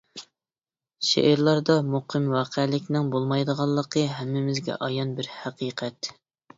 [1.09, 6.17] شېئىرلاردا مۇقىم ۋەقەلىكنىڭ بولمايدىغانلىقى ھەممىمىزگە ئايان بىر ھەقىقەت.